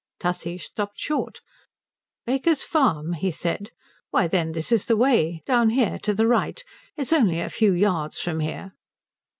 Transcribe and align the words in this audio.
Tussie 0.19 0.57
stopped 0.57 0.97
short. 0.97 1.41
"Baker's 2.25 2.63
Farm?" 2.63 3.13
he 3.13 3.29
said. 3.29 3.69
"Why, 4.09 4.27
then 4.27 4.53
this 4.53 4.71
is 4.71 4.87
the 4.87 4.97
way; 4.97 5.43
down 5.45 5.69
here, 5.69 5.99
to 5.99 6.15
the 6.15 6.25
right. 6.25 6.63
It's 6.97 7.13
only 7.13 7.39
a 7.39 7.51
few 7.51 7.73
yards 7.73 8.17
from 8.17 8.39
here." 8.39 8.71